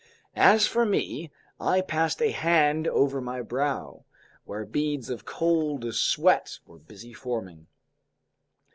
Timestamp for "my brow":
3.21-4.03